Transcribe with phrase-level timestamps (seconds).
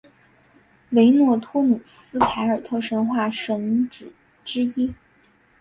[0.89, 4.11] 维诺托努斯凯尔特神话神只
[4.43, 4.95] 之一。